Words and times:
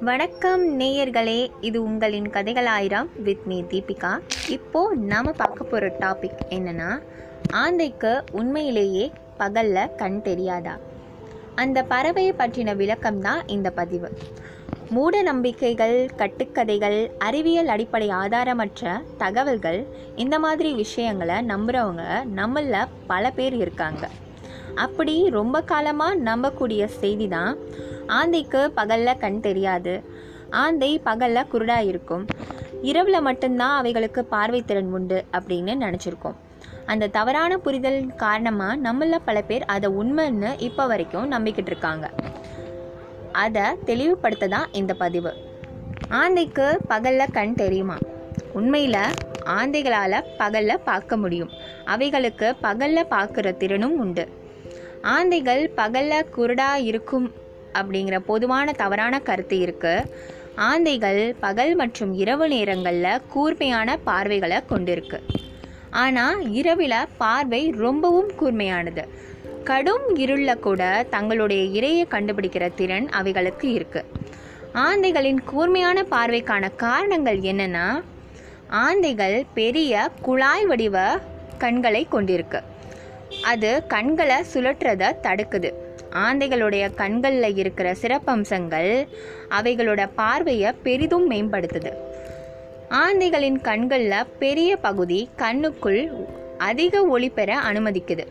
வணக்கம் 0.00 0.80
நேயர்களே 0.80 1.50
இது 1.60 1.82
உங்களின் 1.82 2.30
கதைகள் 2.30 2.66
ஆயிரம் 2.66 3.10
வித் 3.22 3.40
மீ 3.44 3.62
தீபிகா. 3.62 4.18
இப்போ 4.48 4.94
நாம 4.94 5.32
பார்க்க 5.32 5.64
போற 5.64 5.88
டாபிக் 5.88 6.38
என்னன்னா 6.48 7.02
ஆந்தைக்கு 7.50 8.22
உண்மையிலேயே 8.32 9.10
பகல்ல 9.38 9.94
கண் 9.94 10.22
தெரியாதா? 10.22 10.78
அந்த 11.54 11.82
பறவையை 11.82 12.32
பற்றின 12.38 12.76
விளக்கம் 12.76 13.20
தான் 13.20 13.48
இந்த 13.48 13.70
பதிவு. 13.70 14.10
மூட 14.90 15.22
நம்பிக்கைகள் 15.22 16.10
கட்டுக்கதைகள் 16.16 17.10
அறிவியல் 17.18 17.68
அடிப்படை 17.68 18.08
ஆதாரமற்ற 18.08 19.02
தகவல்கள் 19.18 19.86
இந்த 20.16 20.38
மாதிரி 20.38 20.72
விஷயங்களை 20.72 21.34
நம்புறவங்க 21.34 22.24
நம்மள 22.36 22.84
பல 23.06 23.30
பேர் 23.30 23.54
இருக்காங்க. 23.54 24.08
அப்படி 24.74 25.28
ரொம்ப 25.28 25.62
காலமாக 25.62 26.14
நம்பக்கூடிய 26.14 26.84
செய்தி 26.84 27.28
தான் 27.28 27.58
ஆந்தைக்கு 28.06 28.70
பகலில் 28.70 29.18
கண் 29.18 29.40
தெரியாது. 29.40 30.02
ஆந்தை 30.50 30.98
பகலில் 30.98 31.50
குருடாக 31.52 31.84
இருக்கும் 31.84 32.26
இரவில் 32.82 33.20
மட்டும்தான் 33.20 33.76
அவைகளுக்கு 33.76 34.24
பார்வை 34.24 34.62
திறன் 34.62 34.92
உண்டு 34.92 35.24
அப்படின்னு 35.32 35.74
நினச்சிருக்கோம். 35.84 36.34
அந்த 36.86 37.06
தவறான 37.06 37.58
புரிதல் 37.58 38.14
காரணமாக 38.16 38.76
நம்மள 38.76 39.18
பல 39.24 39.42
பேர் 39.42 39.64
அதை 39.64 39.90
உண்மைன்னு 39.90 40.50
இப்போ 40.58 40.86
வரைக்கும் 40.86 41.30
நம்பிக்கிட்டு 41.32 41.66
இருக்காங்க. 41.66 42.10
அதை 43.32 43.62
தெளிவுபடுத்த 43.84 44.48
தான் 44.48 44.72
இந்த 44.72 44.94
பதிவு. 44.94 45.32
ஆந்தைக்கு 46.08 46.78
பகலில் 46.88 47.32
கண் 47.32 47.54
தெரியுமா? 47.54 47.96
உண்மையில் 48.52 49.14
ஆந்தைகளால் 49.44 50.24
பகலில் 50.38 50.84
பார்க்க 50.84 51.16
முடியும். 51.16 51.50
அவைகளுக்கு 51.84 52.54
பகலில் 52.60 53.10
பார்க்குற 53.10 53.56
திறனும் 53.56 53.98
உண்டு. 53.98 54.40
ஆந்தைகள் 55.04 55.62
பகலில் 55.74 56.30
குருடா 56.36 56.74
இருக்கும் 56.74 57.34
அப்படிங்கிற 57.78 58.18
பொதுவான 58.18 58.72
தவறான 58.72 59.18
கருத்து 59.18 59.58
இருக்கு. 59.58 59.94
ஆந்தைகள் 60.60 61.34
பகல் 61.40 61.74
மற்றும் 61.74 62.12
இரவு 62.12 62.48
நேரங்களில் 62.48 63.22
கூர்மையான 63.26 63.96
பார்வைகளை 63.96 64.56
கொண்டிருக்கு. 64.56 65.18
ஆனால் 65.90 66.50
இரவில் 66.50 67.08
பார்வை 67.16 67.70
ரொம்பவும் 67.70 68.30
கூர்மையானது. 68.38 69.04
கடும் 69.64 70.14
இருளில் 70.14 70.58
கூட 70.58 71.06
தங்களுடைய 71.10 71.80
இரையை 71.80 72.04
கண்டுபிடிக்கிற 72.08 72.74
திறன் 72.74 73.08
அவைகளுக்கு 73.08 73.72
இருக்கு. 73.72 74.02
ஆந்தைகளின் 74.74 75.40
கூர்மையான 75.44 76.04
பார்வைக்கான 76.10 76.74
காரணங்கள் 76.76 77.40
என்னென்னா 77.40 77.86
ஆந்தைகள் 78.70 79.42
பெரிய 79.54 80.10
குழாய் 80.22 80.66
வடிவ 80.66 80.96
கண்களை 81.58 82.06
கொண்டிருக்கு. 82.10 82.60
அது 83.42 83.86
கண்களை 83.86 84.36
சுழற்றுறத 84.54 85.16
தடுக்குது. 85.22 85.72
ஆந்தைகளுடைய 86.10 86.94
கண்களில் 86.94 87.56
இருக்கிற 87.56 87.92
சிறப்பம்சங்கள் 87.92 89.08
அவைகளோட 89.50 90.08
பார்வையை 90.14 90.72
பெரிதும் 90.82 91.30
மேம்படுத்துது. 91.30 91.92
ஆந்தைகளின் 92.90 93.60
கண்களில் 93.60 94.26
பெரிய 94.38 94.76
பகுதி 94.76 95.30
கண்ணுக்குள் 95.36 96.26
அதிக 96.58 97.04
ஒளி 97.04 97.28
பெற 97.28 97.60
அனுமதிக்குது. 97.72 98.26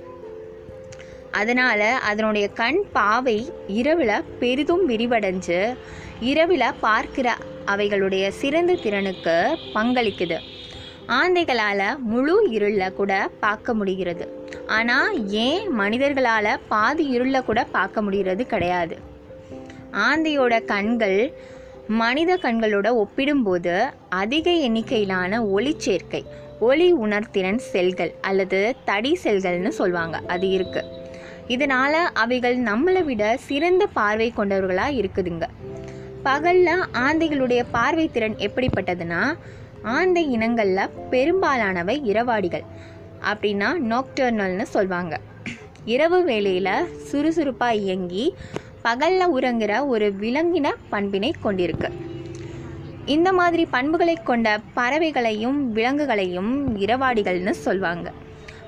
அதனால் 1.32 1.80
அதனுடைய 1.80 2.48
கண் 2.48 2.84
பாவை 2.92 3.52
இரவில் 3.68 4.24
பெரிதும் 4.40 4.90
விரிவடைஞ்சு 4.90 5.78
இரவில் 6.20 6.64
பார்க்கிற 6.80 7.36
அவைகளுடைய 7.66 8.30
சிறந்த 8.30 8.74
திறனுக்கு 8.74 9.58
பங்களிக்குது. 9.74 10.38
ஆந்தைகளால் 11.08 11.98
முழு 11.98 12.50
இருளில் 12.50 12.94
கூட 12.94 13.30
பார்க்க 13.40 13.74
முடிகிறது. 13.74 14.31
ஆனால் 14.72 15.16
ஏன் 15.46 15.66
மனிதர்களால் 15.72 16.52
பாதி 16.68 17.06
இருளில் 17.08 17.46
கூட 17.46 17.60
பார்க்க 17.76 18.02
முடிகிறது 18.02 18.44
கிடையாது? 18.46 18.96
ஆந்தையோட 20.08 20.54
கண்கள் 20.66 21.20
மனித 22.02 22.32
கண்களோட 22.36 22.88
ஒப்பிடும்போது 22.94 23.76
அதிக 24.10 24.52
எண்ணிக்கையிலான 24.68 25.42
ஒளி 25.48 25.74
சேர்க்கை 25.78 26.22
ஒளி 26.60 26.88
உணர்திறன் 26.94 27.62
செல்கள் 27.72 28.12
அல்லது 28.22 28.60
தடி 28.86 29.12
செல்கள்னு 29.24 29.72
சொல்லுவாங்க 29.80 30.18
அது 30.28 30.50
இருக்கு. 30.50 30.84
இதனால 31.48 31.94
அவைகள் 32.24 32.58
நம்மளை 32.64 33.02
விட 33.04 33.24
சிறந்த 33.38 33.84
பார்வை 33.98 34.30
கொண்டவர்களாக 34.32 34.98
இருக்குதுங்க. 35.02 35.48
பகலில் 36.24 36.86
ஆந்தைகளுடைய 37.06 37.62
பார்வை 37.72 38.06
திறன் 38.08 38.38
எப்படிப்பட்டதுன்னா 38.48 39.22
ஆந்தை 39.96 40.24
இனங்களில் 40.32 40.92
பெரும்பாலானவை 41.10 41.96
இரவாடிகள் 42.04 42.66
அப்படின்னா 43.30 43.70
நாக்டர்னல்னு 43.92 44.62
சொல்லுவாங்க 44.62 45.20
இரவு 45.86 46.24
வேளையில் 46.24 46.98
சுறுசுறுப்பாக 46.98 47.76
இயங்கி 47.76 48.36
பகலில் 48.82 49.34
உறங்குற 49.34 49.88
ஒரு 49.88 50.14
விலங்கின 50.20 50.68
பண்பினை 50.90 51.34
கொண்டிருக்கு. 51.44 51.90
இந்த 53.06 53.34
மாதிரி 53.34 53.66
பண்புகளை 53.66 54.16
கொண்ட 54.16 54.60
பறவைகளையும் 54.76 55.60
விலங்குகளையும் 55.72 56.78
இரவாடிகள்னு 56.78 57.50
சொல்லுவாங்க 57.50 58.12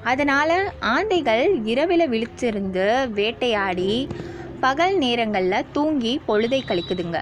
அதனால் 0.04 0.56
ஆந்தைகள் 0.82 1.62
இரவில் 1.64 2.10
விழிச்சிருந்து 2.10 3.10
வேட்டையாடி 3.10 4.08
பகல் 4.60 4.98
நேரங்களில் 4.98 5.72
தூங்கி 5.72 6.22
பொழுதை 6.28 6.60
கழிக்குதுங்க. 6.68 7.20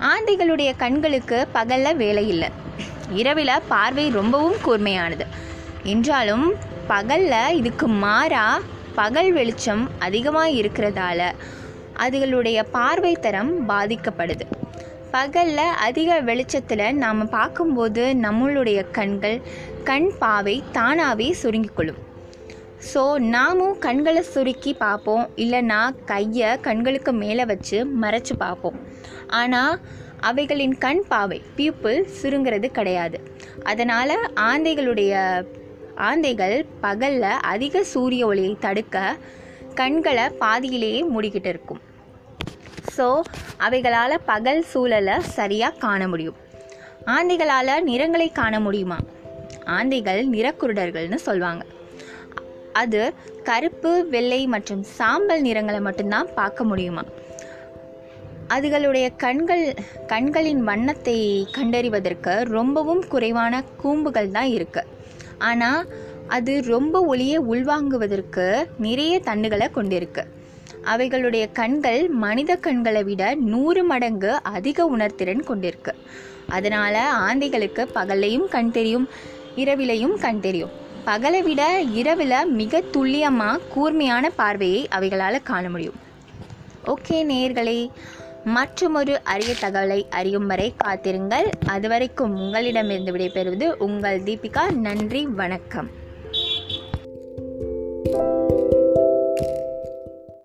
ஆந்தைகளுடைய 0.00 0.70
கண்களுக்கு 0.76 1.48
பகலில் 1.52 1.96
வேலை 1.96 2.28
இல்லை. 2.28 2.48
இரவில் 3.10 3.66
பார்வை 3.68 4.10
ரொம்பவும் 4.10 4.58
கூர்மையானது. 4.64 5.26
என்றாலும் 5.84 6.46
பகலில் 6.88 7.56
இதுக்கு 7.56 7.88
மாறாக 7.88 8.66
பகல் 8.94 9.32
வெளிச்சம் 9.32 9.82
அதிகமாக 9.98 10.50
இருக்கிறதால 10.50 11.20
அதுகளுடைய 11.96 12.58
பார்வை 12.70 13.12
தரம் 13.12 13.68
பாதிக்கப்படுது. 13.68 14.44
பகலில் 15.10 15.76
அதிக 15.86 16.20
வெளிச்சத்தில் 16.20 16.84
நாம் 16.94 17.22
பார்க்கும்போது 17.28 18.02
நம்மளுடைய 18.22 18.80
கண்கள் 18.90 19.38
கண் 19.84 20.10
பாவை 20.18 20.62
தானாகவே 20.72 21.28
சுருங்கிக்கொள்ளும் 21.42 22.00
ஸோ 22.92 23.02
நாமும் 23.18 23.78
கண்களை 23.78 24.22
சுருக்கி 24.22 24.72
பார்ப்போம் 24.74 25.24
இல்லைன்னா 25.36 25.80
கையை 26.04 26.50
கண்களுக்கு 26.60 27.12
மேலே 27.12 27.44
வச்சு 27.44 27.78
மறைச்சு 28.02 28.34
பார்ப்போம். 28.38 28.78
ஆனால் 29.26 29.80
அவைகளின் 30.20 30.78
கண் 30.78 31.02
பாவை 31.08 31.42
பியூப்பிள் 31.56 31.98
சுருங்கிறது 32.20 32.66
கிடையாது. 32.66 33.18
அதனால் 33.62 34.14
ஆந்தைகளுடைய 34.34 35.44
ஆந்தைகள் 36.08 36.56
பகலில் 36.84 37.42
அதிக 37.52 37.82
சூரிய 37.92 38.28
ஒளியை 38.30 38.52
தடுக்க 38.64 38.96
கண்களை 39.80 40.26
பாதியிலேயே 40.42 41.00
மூடிக்கிட்டு 41.12 41.50
இருக்கும். 41.52 41.80
ஸோ 42.96 43.06
அவைகளால் 43.66 44.24
பகல் 44.30 44.62
சூழலை 44.72 45.16
சரியாக 45.38 45.80
காண 45.84 46.08
முடியும். 46.12 46.38
ஆந்தைகளால் 47.16 47.72
நிறங்களை 47.90 48.28
காண 48.40 48.54
முடியுமா? 48.66 48.98
ஆந்தைகள் 49.76 50.22
நிறக்குருடர்கள்னு 50.34 51.18
சொல்லுவாங்க 51.26 51.64
அது 52.82 53.00
கருப்பு 53.48 53.92
வெள்ளை 54.14 54.40
மற்றும் 54.54 54.82
சாம்பல் 54.98 55.42
நிறங்களை 55.46 55.80
மட்டும்தான் 55.86 56.28
பார்க்க 56.38 56.64
முடியுமா? 56.70 57.04
அதுகளுடைய 58.54 59.06
கண்கள் 59.24 59.64
கண்களின் 60.12 60.62
வண்ணத்தை 60.68 61.18
கண்டறிவதற்கு 61.56 62.34
ரொம்பவும் 62.56 63.02
குறைவான 63.12 63.62
கூம்புகள் 63.82 64.34
தான் 64.36 64.50
இருக்குது 64.56 64.98
ஆனால் 65.48 65.88
அது 66.28 66.52
ரொம்ப 66.64 66.96
ஒளியை 67.12 67.38
உள்வாங்குவதற்கு 67.52 68.46
நிறைய 68.78 69.14
தண்டுகளை 69.24 69.68
கொண்டிருக்கு. 69.76 70.24
அவைகளுடைய 70.84 71.44
கண்கள் 71.52 72.02
மனித 72.24 72.56
கண்களை 72.56 73.02
விட 73.02 73.22
நூறு 73.52 73.82
மடங்கு 73.84 74.32
அதிக 74.56 74.86
உணர்திறன் 74.96 75.46
கொண்டிருக்கு. 75.50 75.94
அதனால் 76.48 77.00
ஆந்தைகளுக்கு 77.28 77.82
பகல்லையும் 77.94 78.46
கண் 78.48 78.70
தெரியும் 78.70 79.08
இரவிலையும் 79.56 80.14
கண் 80.18 80.40
தெரியும். 80.40 80.74
பகலை 81.06 81.40
விட 81.42 81.62
இரவில் 82.00 82.36
மிக 82.60 82.80
துல்லியமாக 82.94 83.60
கூர்மையான 83.74 84.30
பார்வையை 84.30 84.88
அவைகளால் 84.88 85.46
காண 85.50 85.64
முடியும். 85.70 85.98
ஓகே 86.86 87.18
நேர்களே 87.32 87.80
மற்றொரு 88.44 89.24
அரிய 89.24 89.54
தகவலை 89.60 90.08
அறியும் 90.10 90.46
வரை 90.46 90.74
காத்திருங்கள். 90.76 91.50
அதுவரைக்கும் 91.66 92.36
உங்களிடமிருந்து 92.36 93.12
விடைபெறுவது 93.12 93.72
உங்கள் 93.72 94.22
தீபிகா. 94.22 94.72
நன்றி 94.72 95.26
வணக்கம். 95.26 95.90